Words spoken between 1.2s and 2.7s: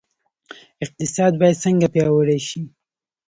باید څنګه پیاوړی شي؟